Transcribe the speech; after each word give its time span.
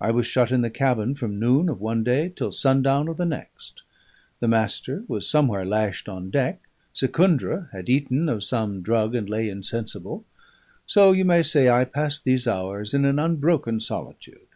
I 0.00 0.10
was 0.12 0.26
shut 0.26 0.50
in 0.50 0.62
the 0.62 0.70
cabin 0.70 1.14
from 1.14 1.38
noon 1.38 1.68
of 1.68 1.78
one 1.78 2.02
day 2.02 2.32
till 2.34 2.52
sundown 2.52 3.06
of 3.06 3.18
the 3.18 3.26
next; 3.26 3.82
the 4.40 4.48
Master 4.48 5.04
was 5.08 5.28
somewhere 5.28 5.66
lashed 5.66 6.08
on 6.08 6.30
deck; 6.30 6.62
Secundra 6.94 7.68
had 7.70 7.90
eaten 7.90 8.30
of 8.30 8.42
some 8.42 8.80
drug 8.80 9.14
and 9.14 9.28
lay 9.28 9.50
insensible; 9.50 10.24
so 10.86 11.12
you 11.12 11.26
may 11.26 11.42
say 11.42 11.68
I 11.68 11.84
passed 11.84 12.24
these 12.24 12.46
hours 12.48 12.94
in 12.94 13.04
an 13.04 13.18
unbroken 13.18 13.78
solitude. 13.78 14.48